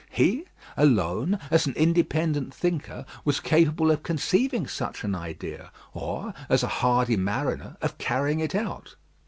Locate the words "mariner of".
7.17-7.99